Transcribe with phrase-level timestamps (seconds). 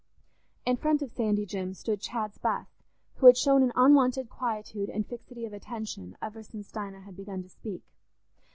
[0.65, 2.81] In front of Sandy Jim stood Chad's Bess,
[3.17, 7.43] who had shown an unwonted quietude and fixity of attention ever since Dinah had begun
[7.43, 7.83] to speak.